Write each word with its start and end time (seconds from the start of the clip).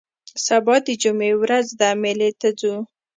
سبا 0.45 0.75
د 0.85 0.87
جمعې 1.01 1.33
ورځ 1.41 1.67
ده 1.79 1.89
مېلې 2.01 2.31
ته 2.39 2.49
ځو 2.59 2.75